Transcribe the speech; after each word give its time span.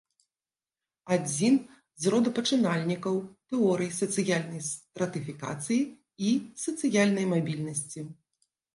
Адзін 1.15 1.59
з 2.05 2.13
родапачынальнікаў 2.13 3.21
тэорый 3.53 3.93
сацыяльнай 4.01 4.61
стратыфікацыі 4.71 5.81
і 6.31 6.35
сацыяльнай 6.67 7.33
мабільнасці. 7.39 8.01